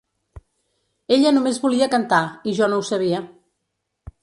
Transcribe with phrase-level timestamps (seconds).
[1.17, 3.23] Ella només volia cantar, i jo no ho sabia.